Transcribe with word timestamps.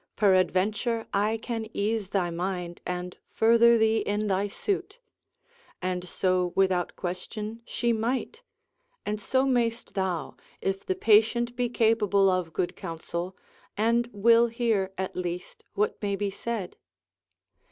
peradventure 0.15 1.05
I 1.13 1.37
can 1.37 1.67
ease 1.75 2.09
thy 2.09 2.31
mind, 2.31 2.81
and 2.87 3.15
further 3.29 3.77
thee 3.77 3.97
in 3.99 4.25
thy 4.25 4.47
suit; 4.47 4.97
and 5.79 6.09
so, 6.09 6.53
without 6.55 6.95
question, 6.95 7.61
she 7.67 7.93
might, 7.93 8.41
and 9.05 9.21
so 9.21 9.45
mayst 9.45 9.93
thou, 9.93 10.37
if 10.59 10.83
the 10.83 10.95
patient 10.95 11.55
be 11.55 11.69
capable 11.69 12.31
of 12.31 12.51
good 12.51 12.75
counsel, 12.75 13.37
and 13.77 14.07
will 14.11 14.47
hear 14.47 14.91
at 14.97 15.15
least 15.15 15.63
what 15.75 16.01
may 16.01 16.15
be 16.15 16.31
said. 16.31 16.77